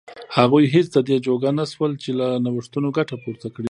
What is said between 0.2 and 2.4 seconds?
هغوی هېڅ د دې جوګه نه شول چې له